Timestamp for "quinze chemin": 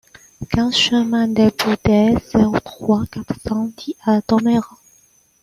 0.49-1.27